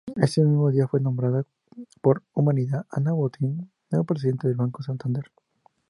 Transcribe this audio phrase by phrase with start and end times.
[0.15, 1.43] Ese mismo día fue nombrada
[2.01, 5.25] por unanimidad Ana Botín nueva presidenta del Banco Santander.